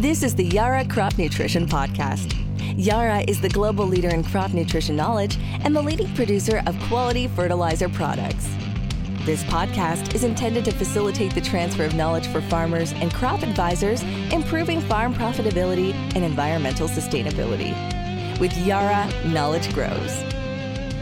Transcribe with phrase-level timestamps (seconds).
[0.00, 2.34] This is the Yara Crop Nutrition Podcast.
[2.74, 7.28] Yara is the global leader in crop nutrition knowledge and the leading producer of quality
[7.28, 8.48] fertilizer products.
[9.26, 14.02] This podcast is intended to facilitate the transfer of knowledge for farmers and crop advisors,
[14.32, 17.74] improving farm profitability and environmental sustainability.
[18.40, 20.22] With Yara, knowledge grows.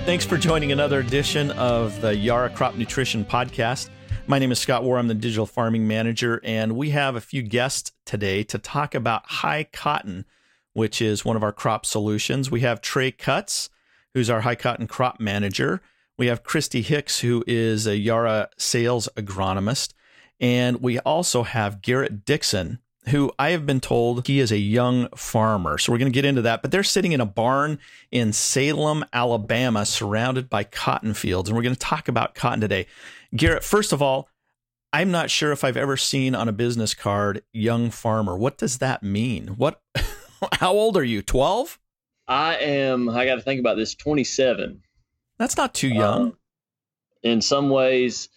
[0.07, 3.91] Thanks for joining another edition of the Yara Crop Nutrition Podcast.
[4.31, 4.99] My name is Scott War.
[4.99, 9.25] I'm the digital farming manager, and we have a few guests today to talk about
[9.25, 10.27] high cotton,
[10.75, 12.51] which is one of our crop solutions.
[12.51, 13.71] We have Trey Cutts,
[14.13, 15.81] who's our high cotton crop manager.
[16.19, 19.95] We have Christy Hicks, who is a Yara sales agronomist.
[20.39, 25.09] And we also have Garrett Dixon, who I have been told he is a young
[25.17, 25.79] farmer.
[25.79, 26.61] So we're going to get into that.
[26.61, 27.79] But they're sitting in a barn
[28.11, 31.49] in Salem, Alabama, surrounded by cotton fields.
[31.49, 32.87] And we're going to talk about cotton today.
[33.35, 34.29] Garrett, first of all,
[34.93, 38.37] I'm not sure if I've ever seen on a business card young farmer.
[38.37, 39.49] What does that mean?
[39.49, 39.81] What
[40.55, 41.23] how old are you?
[41.23, 41.79] 12?
[42.27, 44.83] I am I got to think about this 27.
[45.39, 46.23] That's not too young.
[46.23, 46.37] Um,
[47.23, 48.29] in some ways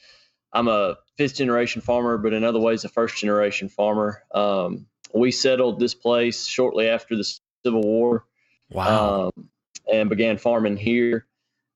[0.53, 4.23] I'm a fifth generation farmer, but in other ways a first generation farmer.
[4.34, 7.23] Um, we settled this place shortly after the
[7.64, 8.25] Civil War.
[8.69, 9.31] Wow.
[9.38, 9.50] Um,
[9.92, 11.28] and began farming here.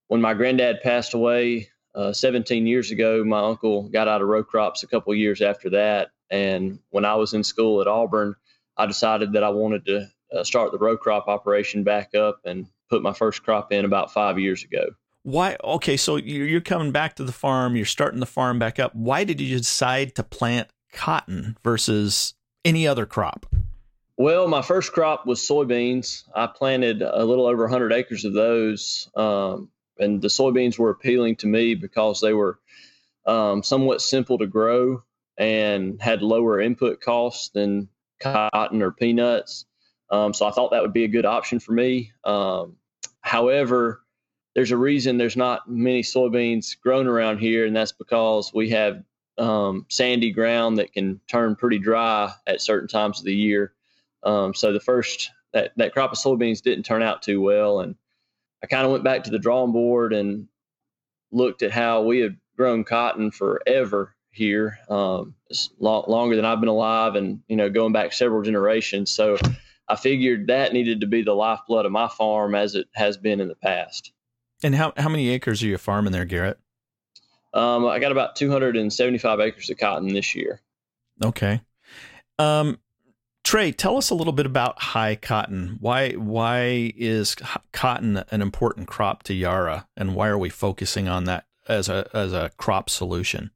[0.08, 4.44] When my granddad passed away, uh, 17 years ago, my uncle got out of row
[4.44, 6.10] crops a couple years after that.
[6.30, 8.36] And when I was in school at Auburn,
[8.78, 12.68] I decided that I wanted to uh, start the row crop operation back up and
[12.90, 14.88] put my first crop in about five years ago.
[15.24, 15.58] Why?
[15.64, 18.94] Okay, so you're coming back to the farm, you're starting the farm back up.
[18.94, 23.48] Why did you decide to plant cotton versus any other crop?
[24.18, 26.24] Well, my first crop was soybeans.
[26.34, 29.10] I planted a little over 100 acres of those.
[29.16, 32.60] Um, and the soybeans were appealing to me because they were
[33.26, 35.04] um, somewhat simple to grow
[35.38, 39.66] and had lower input costs than cotton or peanuts.
[40.10, 42.12] Um, so I thought that would be a good option for me.
[42.24, 42.76] Um,
[43.22, 44.02] however,
[44.54, 49.04] there's a reason there's not many soybeans grown around here, and that's because we have
[49.38, 53.74] um, sandy ground that can turn pretty dry at certain times of the year.
[54.24, 57.96] Um, so the first that, that crop of soybeans didn't turn out too well, and
[58.66, 60.48] I kind of went back to the drawing board and
[61.32, 65.36] looked at how we had grown cotton forever here, um,
[65.78, 69.12] long, longer than I've been alive, and you know, going back several generations.
[69.12, 69.38] So
[69.88, 73.40] I figured that needed to be the lifeblood of my farm as it has been
[73.40, 74.12] in the past.
[74.64, 76.58] And how how many acres are you farming there, Garrett?
[77.54, 80.60] Um, I got about 275 acres of cotton this year.
[81.24, 81.62] Okay.
[82.40, 82.80] Um,
[83.46, 85.78] Trey, tell us a little bit about high cotton.
[85.80, 87.36] Why why is
[87.72, 92.10] cotton an important crop to Yara, and why are we focusing on that as a
[92.12, 93.52] as a crop solution?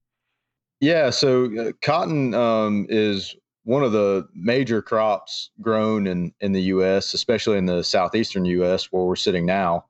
[0.80, 6.62] Yeah, so uh, cotton um, is one of the major crops grown in in the
[6.62, 8.92] U.S., especially in the southeastern U.S.
[8.92, 9.86] where we're sitting now.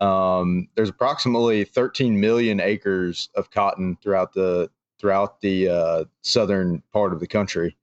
[0.00, 7.12] Um, there's approximately 13 million acres of cotton throughout the throughout the uh, southern part
[7.12, 7.76] of the country.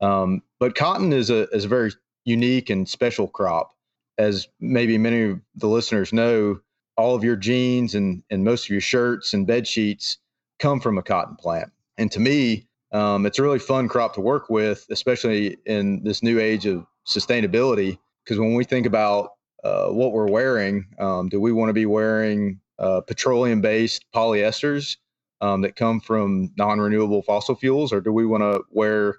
[0.00, 1.92] Um, but cotton is a is a very
[2.24, 3.72] unique and special crop,
[4.18, 6.60] as maybe many of the listeners know.
[6.96, 10.18] All of your jeans and and most of your shirts and bed sheets
[10.58, 11.70] come from a cotton plant.
[11.96, 16.22] And to me, um, it's a really fun crop to work with, especially in this
[16.22, 17.98] new age of sustainability.
[18.24, 19.30] Because when we think about
[19.62, 24.96] uh, what we're wearing, um, do we want to be wearing uh, petroleum-based polyesters
[25.40, 29.18] um, that come from non-renewable fossil fuels, or do we want to wear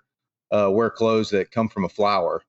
[0.52, 2.44] uh, wear clothes that come from a flower.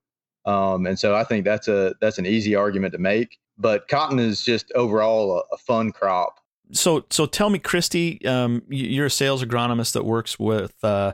[0.45, 3.37] Um, and so I think that's a that's an easy argument to make.
[3.57, 6.39] But cotton is just overall a, a fun crop.
[6.71, 11.13] So so tell me, Christy, um, you're a sales agronomist that works with uh,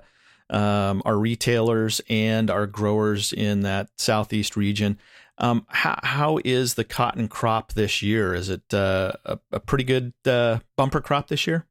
[0.49, 4.97] um, our retailers and our growers in that southeast region.
[5.39, 8.33] Um, how, how is the cotton crop this year?
[8.33, 11.67] Is it uh, a, a, pretty good uh, bumper crop this year?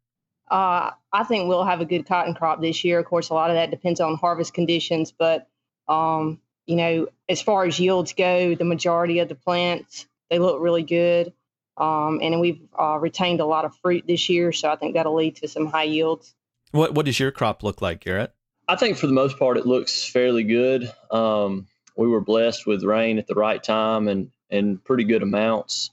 [0.48, 2.98] Uh, I think we'll have a good cotton crop this year.
[2.98, 5.48] Of course, a lot of that depends on harvest conditions, but
[5.88, 10.60] um, you know, as far as yields go, the majority of the plants they look
[10.60, 11.32] really good,
[11.76, 15.14] um, and we've uh, retained a lot of fruit this year, so I think that'll
[15.14, 16.34] lead to some high yields.
[16.72, 18.32] What What does your crop look like, Garrett?
[18.68, 20.92] I think for the most part, it looks fairly good.
[21.10, 25.90] Um, we were blessed with rain at the right time and and pretty good amounts.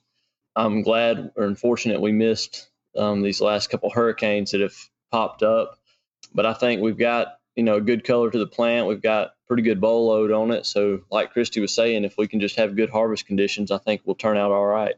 [0.55, 4.75] I'm glad or unfortunate we missed um, these last couple hurricanes that have
[5.11, 5.77] popped up.
[6.33, 8.87] But I think we've got you know a good color to the plant.
[8.87, 10.65] We've got pretty good boll load on it.
[10.65, 14.01] So like Christy was saying, if we can just have good harvest conditions, I think
[14.05, 14.95] we'll turn out all right.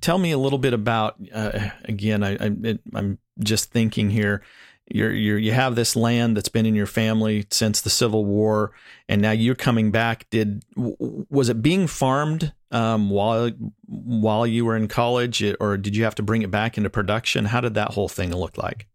[0.00, 2.22] Tell me a little bit about uh, again.
[2.22, 4.42] I, I am just thinking here.
[4.90, 8.72] you're, you're you have this land that's been in your family since the Civil War,
[9.08, 10.28] and now you're coming back.
[10.30, 13.50] Did was it being farmed um, while
[13.86, 17.44] while you were in college, or did you have to bring it back into production?
[17.44, 18.88] How did that whole thing look like?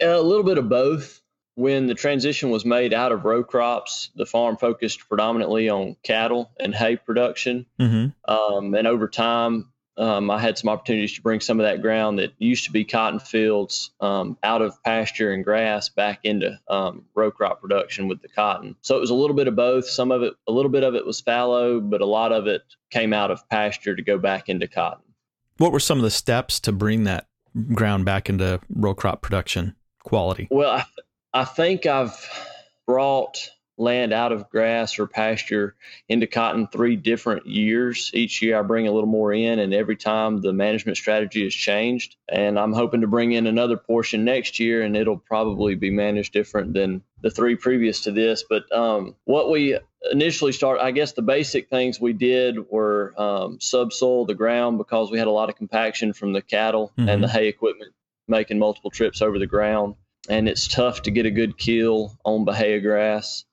[0.00, 1.20] A little bit of both.
[1.54, 6.50] When the transition was made out of row crops, the farm focused predominantly on cattle
[6.58, 7.66] and hay production.
[7.78, 8.32] Mm-hmm.
[8.32, 12.18] Um, and over time, um, I had some opportunities to bring some of that ground
[12.18, 17.04] that used to be cotton fields um, out of pasture and grass back into um,
[17.14, 18.74] row crop production with the cotton.
[18.80, 19.86] So it was a little bit of both.
[19.86, 22.62] Some of it, a little bit of it was fallow, but a lot of it
[22.90, 25.04] came out of pasture to go back into cotton.
[25.58, 27.26] What were some of the steps to bring that
[27.74, 30.48] ground back into row crop production quality?
[30.50, 30.84] Well, I,
[31.34, 32.28] I think I've
[32.86, 33.48] brought
[33.78, 35.74] land out of grass or pasture
[36.08, 38.10] into cotton three different years.
[38.14, 41.54] Each year I bring a little more in, and every time the management strategy has
[41.54, 42.16] changed.
[42.28, 46.32] And I'm hoping to bring in another portion next year, and it'll probably be managed
[46.32, 48.44] different than the three previous to this.
[48.48, 49.78] But um, what we
[50.10, 55.10] initially started, I guess the basic things we did were um, subsoil the ground because
[55.10, 57.08] we had a lot of compaction from the cattle mm-hmm.
[57.08, 57.92] and the hay equipment
[58.28, 59.96] making multiple trips over the ground.
[60.28, 63.44] And it's tough to get a good kill on Bahia grass.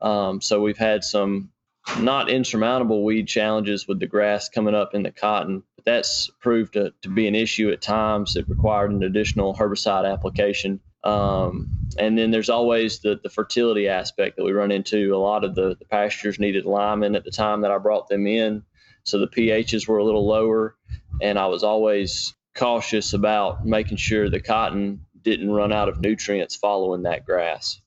[0.00, 1.50] Um, so we've had some
[1.98, 6.74] not insurmountable weed challenges with the grass coming up in the cotton, but that's proved
[6.74, 8.36] to, to be an issue at times.
[8.36, 10.80] It required an additional herbicide application.
[11.02, 15.14] Um, and then there's always the, the fertility aspect that we run into.
[15.14, 18.26] A lot of the, the pastures needed liming at the time that I brought them
[18.26, 18.62] in.
[19.04, 20.76] So the pHs were a little lower.
[21.22, 26.56] And I was always cautious about making sure the cotton didn't run out of nutrients
[26.56, 27.80] following that grass.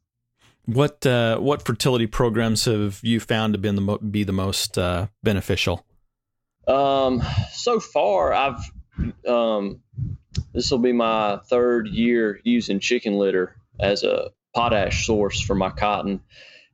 [0.65, 4.77] What uh, what fertility programs have you found to be the mo- be the most
[4.77, 5.85] uh, beneficial?
[6.67, 7.21] Um,
[7.51, 8.71] so far, I've
[9.27, 9.81] um,
[10.53, 15.69] this will be my third year using chicken litter as a potash source for my
[15.69, 16.21] cotton,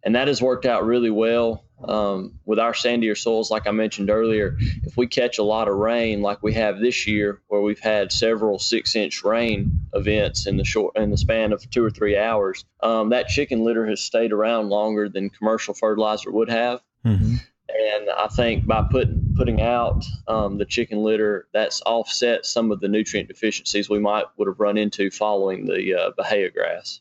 [0.04, 4.10] and that has worked out really well um, with our sandier soils, like I mentioned
[4.10, 7.80] earlier, if we catch a lot of rain, like we have this year, where we've
[7.80, 12.18] had several six-inch rain events in the short in the span of two or three
[12.18, 16.82] hours, um, that chicken litter has stayed around longer than commercial fertilizer would have.
[17.06, 17.36] Mm-hmm.
[17.70, 22.80] And I think by putting putting out um, the chicken litter, that's offset some of
[22.80, 27.00] the nutrient deficiencies we might would have run into following the uh, Bahia grass.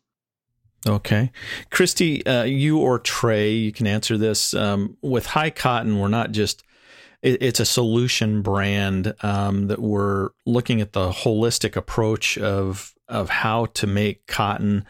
[0.86, 1.32] Okay.
[1.70, 4.54] Christy, uh, you or Trey, you can answer this.
[4.54, 6.62] Um, with high cotton, we're not just,
[7.22, 13.28] it, it's a solution brand um, that we're looking at the holistic approach of, of
[13.28, 14.86] how to make cotton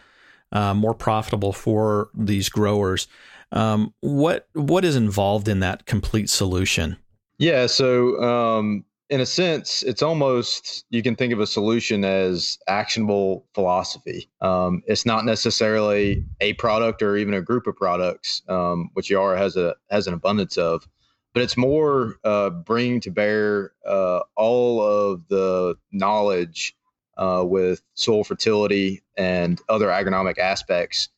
[0.51, 3.07] uh, more profitable for these growers.
[3.51, 6.97] Um, what what is involved in that complete solution?
[7.39, 12.59] Yeah, so um, in a sense, it's almost you can think of a solution as
[12.67, 14.29] actionable philosophy.
[14.41, 19.37] Um, it's not necessarily a product or even a group of products, um, which Yara
[19.37, 20.87] has a has an abundance of,
[21.33, 26.75] but it's more uh, bringing to bear uh, all of the knowledge
[27.17, 31.09] uh, with soil fertility and other agronomic aspects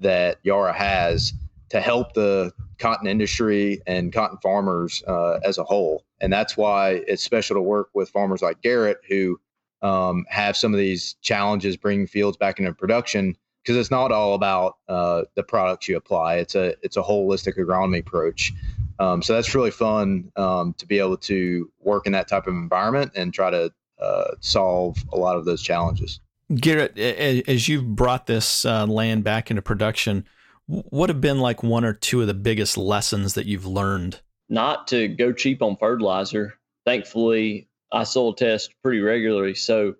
[0.00, 1.32] that Yara has
[1.70, 6.04] to help the cotton industry and cotton farmers uh, as a whole.
[6.20, 9.40] And that's why it's special to work with farmers like Garrett who
[9.82, 14.34] um, have some of these challenges bringing fields back into production because it's not all
[14.34, 16.36] about uh, the products you apply.
[16.36, 18.52] It's a it's a holistic agronomy approach.
[18.98, 22.54] Um, so that's really fun um, to be able to work in that type of
[22.54, 23.70] environment and try to
[24.00, 26.20] uh, solve a lot of those challenges.
[26.54, 30.24] Garrett, as you've brought this uh, land back into production,
[30.66, 34.20] what have been like one or two of the biggest lessons that you've learned?
[34.48, 36.54] Not to go cheap on fertilizer.
[36.84, 39.54] Thankfully, I soil test pretty regularly.
[39.54, 39.96] So,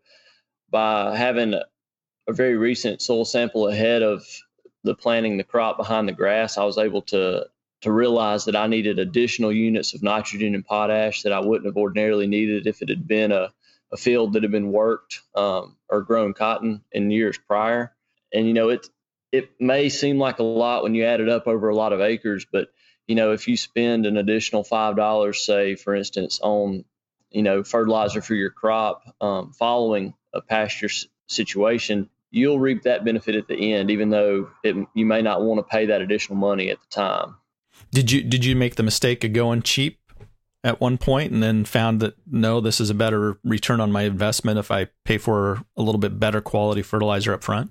[0.71, 4.25] by having a very recent soil sample ahead of
[4.83, 7.47] the planting the crop behind the grass, I was able to
[7.83, 11.77] to realize that I needed additional units of nitrogen and potash that I wouldn't have
[11.77, 13.53] ordinarily needed if it had been a,
[13.93, 17.95] a field that had been worked um, or grown cotton in years prior.
[18.33, 18.89] And you know, it
[19.37, 22.01] it may seem like a lot when you add it up over a lot of
[22.01, 22.69] acres, but
[23.07, 26.85] you know, if you spend an additional five dollars, say for instance, on
[27.31, 30.89] you know fertilizer for your crop um, following a pasture
[31.29, 35.59] situation, you'll reap that benefit at the end, even though it, you may not want
[35.59, 37.37] to pay that additional money at the time.
[37.91, 40.01] Did you did you make the mistake of going cheap
[40.65, 44.03] at one point and then found that no, this is a better return on my
[44.03, 47.71] investment if I pay for a little bit better quality fertilizer up front?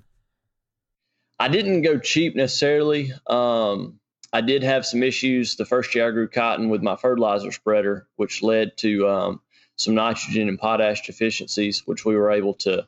[1.38, 3.12] I didn't go cheap necessarily.
[3.26, 4.00] Um,
[4.32, 8.06] I did have some issues the first year I grew cotton with my fertilizer spreader,
[8.16, 9.40] which led to um,
[9.76, 12.86] some nitrogen and potash deficiencies, which we were able to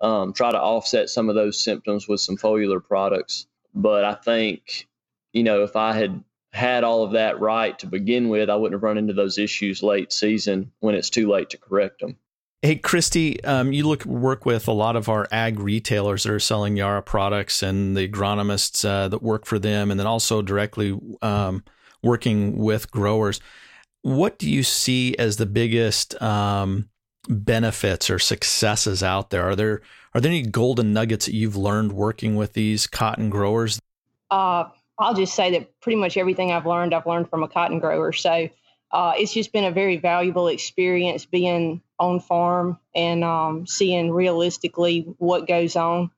[0.00, 3.46] um, try to offset some of those symptoms with some foliar products.
[3.74, 4.88] But I think,
[5.32, 8.74] you know, if I had had all of that right to begin with, I wouldn't
[8.74, 12.16] have run into those issues late season when it's too late to correct them.
[12.62, 16.38] Hey, Christy, um, you look work with a lot of our ag retailers that are
[16.38, 20.98] selling Yara products and the agronomists uh, that work for them, and then also directly
[21.22, 21.64] um,
[22.02, 23.40] working with growers.
[24.02, 26.90] What do you see as the biggest um,
[27.30, 29.48] benefits or successes out there?
[29.48, 29.80] Are there
[30.14, 33.80] are there any golden nuggets that you've learned working with these cotton growers?
[34.30, 34.64] Uh,
[34.98, 38.12] I'll just say that pretty much everything I've learned, I've learned from a cotton grower.
[38.12, 38.50] So
[38.92, 45.14] uh, it's just been a very valuable experience being on farm and um, seeing realistically
[45.18, 46.10] what goes on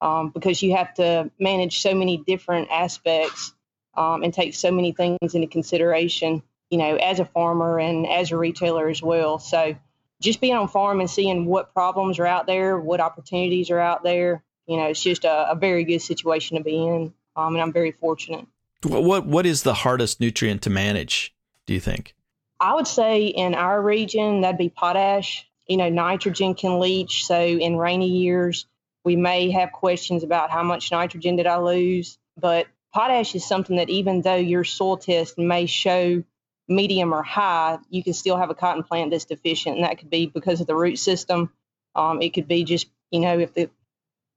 [0.00, 3.52] um, because you have to manage so many different aspects
[3.96, 8.30] um, and take so many things into consideration, you know, as a farmer and as
[8.30, 9.38] a retailer as well.
[9.38, 9.76] So
[10.20, 14.02] just being on farm and seeing what problems are out there, what opportunities are out
[14.02, 17.14] there, you know, it's just a, a very good situation to be in.
[17.36, 18.46] Um, and I'm very fortunate.
[18.84, 21.34] What what is the hardest nutrient to manage?
[21.66, 22.14] Do you think?
[22.60, 25.48] I would say in our region, that'd be potash.
[25.66, 27.26] You know, nitrogen can leach.
[27.26, 28.66] So in rainy years,
[29.04, 32.18] we may have questions about how much nitrogen did I lose.
[32.36, 36.22] But potash is something that even though your soil test may show
[36.68, 39.76] medium or high, you can still have a cotton plant that's deficient.
[39.76, 41.52] And that could be because of the root system.
[41.94, 43.70] Um, it could be just, you know, if the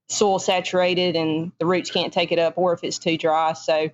[0.09, 3.53] soil saturated and the roots can't take it up or if it's too dry.
[3.53, 3.89] So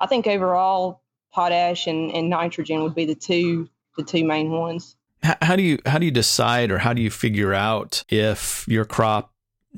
[0.00, 1.00] I think overall,
[1.34, 4.96] potash and, and nitrogen would be the two the two main ones.
[5.22, 8.84] How do you how do you decide or how do you figure out if your
[8.84, 9.32] crop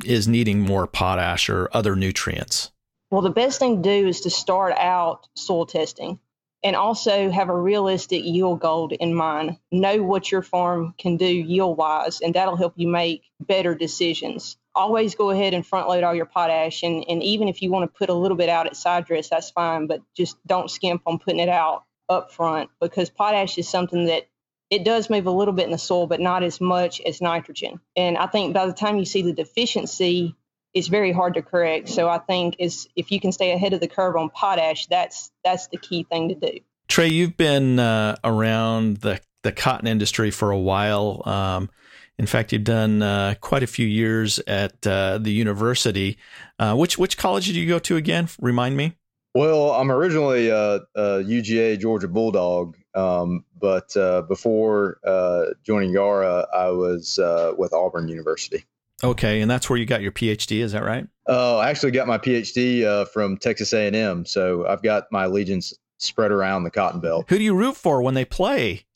[0.05, 2.73] is needing more potash or other nutrients?
[3.11, 6.19] Well, the best thing to do is to start out soil testing
[6.65, 9.59] and also have a realistic yield goal in mind.
[9.71, 14.57] Know what your farm can do yield wise, and that'll help you make better decisions
[14.77, 16.83] always go ahead and front load all your potash.
[16.83, 19.31] And, and even if you want to put a little bit out at side dress,
[19.31, 23.69] that's fine, but just don't skimp on putting it out up front because potash is
[23.69, 24.29] something that
[24.71, 27.81] it does move a little bit in the soil, but not as much as nitrogen.
[27.97, 30.37] And I think by the time you see the deficiency,
[30.75, 31.89] it's very hard to correct.
[31.89, 35.33] So I think is if you can stay ahead of the curve on potash, that's
[35.43, 36.59] that's the key thing to do.
[36.89, 41.23] Trey, you've been uh, around the the cotton industry for a while.
[41.25, 41.71] Um,
[42.19, 46.17] in fact, you've done uh, quite a few years at uh, the university.
[46.59, 48.29] Uh, which which college did you go to again?
[48.41, 48.95] Remind me.
[49.35, 56.47] Well, I'm originally a, a UGA Georgia Bulldog, um, but uh, before uh, joining Yara,
[56.55, 58.65] I was uh, with Auburn University.
[59.05, 60.63] Okay, and that's where you got your PhD.
[60.63, 61.07] Is that right?
[61.27, 66.33] Oh, I actually got my PhD from Texas A&M, so I've got my allegiance spread
[66.33, 67.27] around the Cotton Belt.
[67.29, 68.87] Who do you root for when they play?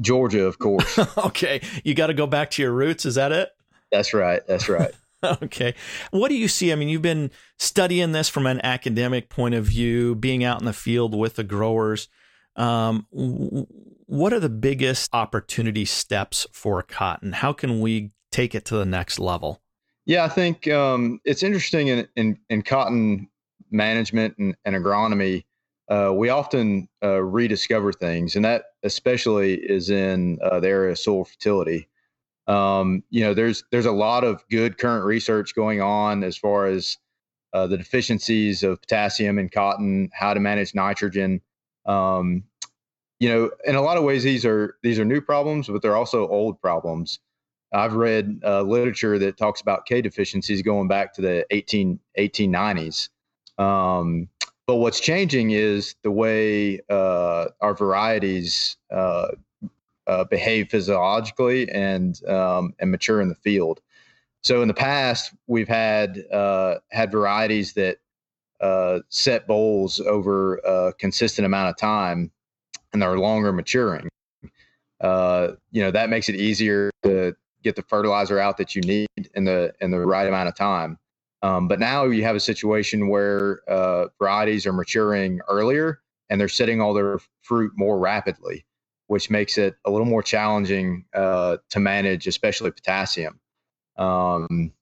[0.00, 0.98] Georgia, of course.
[1.18, 1.60] okay.
[1.84, 3.04] You got to go back to your roots.
[3.04, 3.50] Is that it?
[3.90, 4.46] That's right.
[4.46, 4.92] That's right.
[5.24, 5.74] okay.
[6.10, 6.72] What do you see?
[6.72, 10.66] I mean, you've been studying this from an academic point of view, being out in
[10.66, 12.08] the field with the growers.
[12.56, 17.32] Um, what are the biggest opportunity steps for cotton?
[17.32, 19.60] How can we take it to the next level?
[20.06, 23.28] Yeah, I think um, it's interesting in, in, in cotton
[23.70, 25.44] management and, and agronomy
[25.88, 30.98] uh, we often uh, rediscover things, and that especially is in uh, the area of
[30.98, 31.88] soil fertility.
[32.46, 36.66] Um, you know, there's there's a lot of good current research going on as far
[36.66, 36.98] as
[37.52, 41.40] uh, the deficiencies of potassium in cotton, how to manage nitrogen.
[41.86, 42.44] Um,
[43.20, 45.96] you know, in a lot of ways, these are these are new problems, but they're
[45.96, 47.18] also old problems.
[47.72, 53.10] I've read uh, literature that talks about K deficiencies going back to the 18, 1890s.
[53.58, 54.28] Um,
[54.68, 59.28] but what's changing is the way uh, our varieties uh,
[60.06, 63.80] uh, behave physiologically and um, and mature in the field.
[64.42, 67.96] So in the past, we've had uh, had varieties that
[68.60, 72.30] uh, set bolls over a consistent amount of time,
[72.92, 74.10] and they're longer maturing.
[75.00, 79.30] Uh, you know that makes it easier to get the fertilizer out that you need
[79.34, 80.98] in the in the right amount of time.
[81.42, 86.48] Um, but now you have a situation where uh, varieties are maturing earlier and they're
[86.48, 88.66] setting all their fruit more rapidly,
[89.06, 93.40] which makes it a little more challenging uh, to manage, especially potassium.
[93.96, 94.72] Um,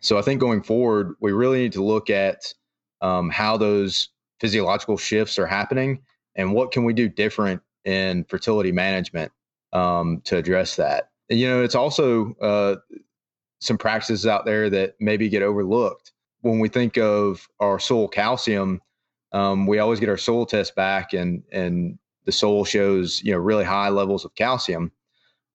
[0.00, 2.52] so I think going forward, we really need to look at
[3.00, 4.08] um, how those
[4.40, 6.02] physiological shifts are happening
[6.34, 9.32] and what can we do different in fertility management
[9.72, 11.10] um, to address that.
[11.28, 12.76] And, you know, it's also uh,
[13.66, 16.12] some practices out there that maybe get overlooked.
[16.40, 18.80] When we think of our soil calcium,
[19.32, 23.38] um, we always get our soil test back, and and the soil shows you know
[23.38, 24.92] really high levels of calcium.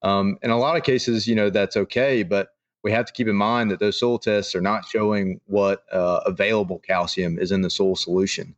[0.04, 2.50] Um, in a lot of cases, you know that's okay, but
[2.84, 6.22] we have to keep in mind that those soil tests are not showing what uh,
[6.26, 8.56] available calcium is in the soil solution.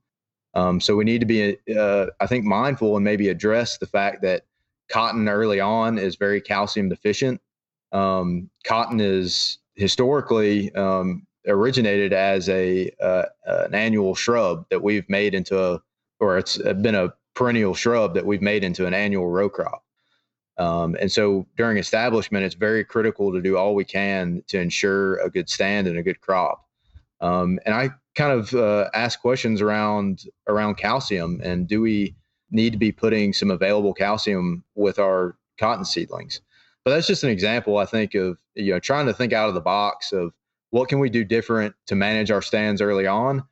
[0.53, 4.21] Um, so we need to be, uh, I think, mindful and maybe address the fact
[4.21, 4.45] that
[4.89, 7.41] cotton early on is very calcium deficient.
[7.93, 15.33] Um, cotton is historically um, originated as a uh, an annual shrub that we've made
[15.33, 15.81] into a,
[16.19, 19.83] or it's been a perennial shrub that we've made into an annual row crop.
[20.57, 25.17] Um, and so during establishment, it's very critical to do all we can to ensure
[25.17, 26.67] a good stand and a good crop.
[27.21, 32.15] Um, and I kind of uh, ask questions around around calcium and do we
[32.51, 36.41] need to be putting some available calcium with our cotton seedlings?
[36.83, 39.55] But that's just an example, I think, of you know trying to think out of
[39.55, 40.33] the box of
[40.71, 43.43] what can we do different to manage our stands early on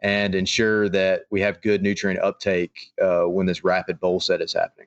[0.00, 4.52] and ensure that we have good nutrient uptake uh, when this rapid boll set is
[4.52, 4.86] happening.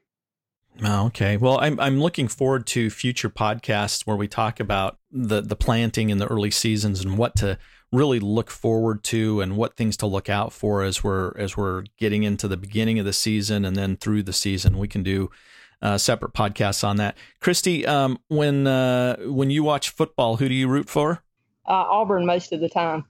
[0.83, 1.37] Oh, okay.
[1.37, 6.09] Well, I'm I'm looking forward to future podcasts where we talk about the the planting
[6.09, 7.57] in the early seasons and what to
[7.91, 11.83] really look forward to and what things to look out for as we're as we're
[11.97, 14.77] getting into the beginning of the season and then through the season.
[14.77, 15.29] We can do
[15.81, 17.17] uh, separate podcasts on that.
[17.39, 21.23] Christy, um, when uh, when you watch football, who do you root for?
[21.65, 23.05] Uh, Auburn most of the time.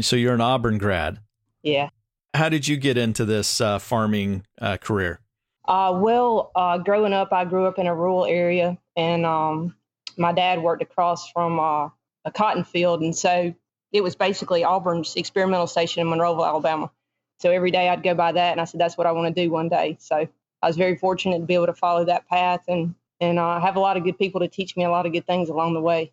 [0.00, 1.20] So you're an Auburn grad.
[1.62, 1.90] Yeah.
[2.34, 5.20] How did you get into this uh, farming uh, career?
[5.66, 9.76] Uh, well, uh, growing up, I grew up in a rural area, and um,
[10.16, 11.88] my dad worked across from uh,
[12.24, 13.54] a cotton field, and so
[13.92, 16.90] it was basically Auburn's experimental station in Monroeville, Alabama.
[17.38, 19.42] So every day I'd go by that, and I said that's what I want to
[19.44, 19.96] do one day.
[20.00, 20.28] So
[20.62, 23.76] I was very fortunate to be able to follow that path, and and uh, have
[23.76, 25.80] a lot of good people to teach me a lot of good things along the
[25.80, 26.12] way.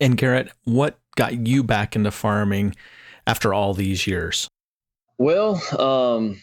[0.00, 2.74] And Garrett, what got you back into farming
[3.26, 4.48] after all these years?
[5.18, 6.40] Well, um,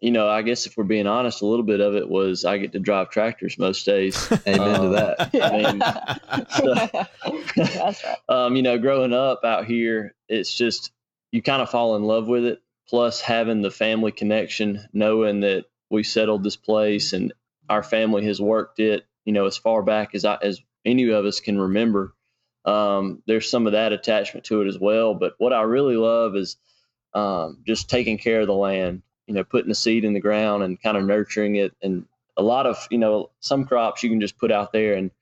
[0.00, 2.58] you know, I guess if we're being honest, a little bit of it was I
[2.58, 4.30] get to drive tractors most days.
[4.46, 5.30] Amen um, to that.
[5.42, 8.16] I mean, so, That's right.
[8.28, 10.90] Um, you know, growing up out here, it's just
[11.32, 12.62] you kind of fall in love with it.
[12.88, 17.32] Plus, having the family connection, knowing that we settled this place and
[17.68, 21.24] our family has worked it, you know, as far back as I, as any of
[21.24, 22.14] us can remember.
[22.64, 25.14] Um, there's some of that attachment to it as well.
[25.14, 26.56] But what I really love is
[27.14, 30.64] um, just taking care of the land you know, putting the seed in the ground
[30.64, 31.72] and kind of nurturing it.
[31.80, 32.04] And
[32.36, 35.12] a lot of, you know, some crops you can just put out there and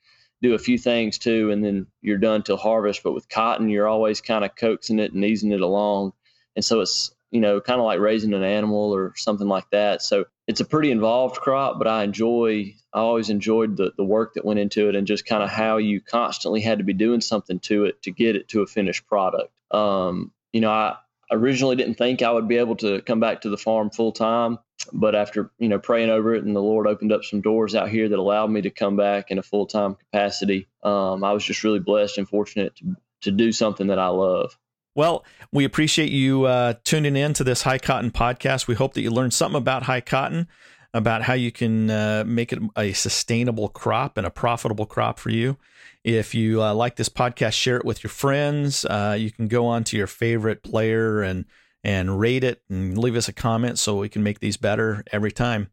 [0.40, 3.02] do a few things too, and then you're done till harvest.
[3.02, 6.14] But with cotton, you're always kind of coaxing it and easing it along.
[6.56, 10.02] And so it's, you know, kind of like raising an animal or something like that.
[10.02, 14.34] So it's a pretty involved crop, but I enjoy, I always enjoyed the, the work
[14.34, 17.20] that went into it and just kind of how you constantly had to be doing
[17.20, 19.52] something to it to get it to a finished product.
[19.70, 20.96] Um, you know, I,
[21.30, 24.58] originally didn't think I would be able to come back to the farm full time,
[24.92, 27.90] but after you know praying over it and the Lord opened up some doors out
[27.90, 31.44] here that allowed me to come back in a full time capacity, um, I was
[31.44, 34.56] just really blessed and fortunate to to do something that I love.
[34.98, 38.66] Well, we appreciate you uh, tuning in to this High Cotton podcast.
[38.66, 40.48] We hope that you learned something about high cotton,
[40.92, 45.30] about how you can uh, make it a sustainable crop and a profitable crop for
[45.30, 45.56] you.
[46.02, 48.84] If you uh, like this podcast, share it with your friends.
[48.84, 51.44] Uh, you can go on to your favorite player and
[51.84, 55.30] and rate it and leave us a comment so we can make these better every
[55.30, 55.70] time.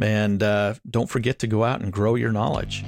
[0.00, 2.86] And uh, don't forget to go out and grow your knowledge.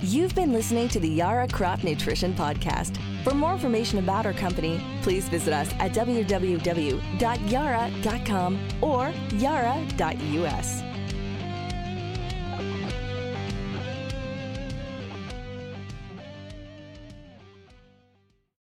[0.00, 2.96] You've been listening to the Yara Crop Nutrition Podcast.
[3.24, 6.98] For more information about our company, please visit us at www.yara.com
[8.80, 10.87] or yara.us.